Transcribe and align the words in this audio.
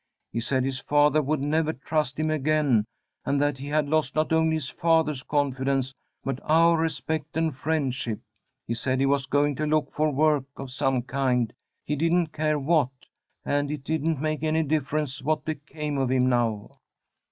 He 0.31 0.39
said 0.39 0.63
his 0.63 0.79
father 0.79 1.21
would 1.21 1.41
never 1.41 1.73
trust 1.73 2.17
him 2.17 2.31
again, 2.31 2.85
and 3.23 3.39
that 3.39 3.59
he 3.59 3.67
had 3.67 3.87
lost 3.87 4.15
not 4.15 4.33
only 4.33 4.55
his 4.55 4.67
father's 4.67 5.21
confidence, 5.21 5.93
but 6.23 6.39
our 6.41 6.75
respect 6.75 7.37
and 7.37 7.55
friendship. 7.55 8.19
He 8.65 8.73
said 8.73 8.99
he 8.99 9.05
was 9.05 9.27
going 9.27 9.53
to 9.57 9.67
look 9.67 9.91
for 9.91 10.09
work 10.11 10.45
of 10.57 10.71
some 10.71 11.03
kind, 11.03 11.53
he 11.83 11.95
didn't 11.95 12.33
care 12.33 12.57
what, 12.57 12.89
and 13.45 13.69
it 13.69 13.83
didn't 13.83 14.19
make 14.19 14.41
any 14.41 14.63
difference 14.63 15.21
what 15.21 15.45
became 15.45 15.99
of 15.99 16.09
him 16.09 16.27
now. 16.27 16.79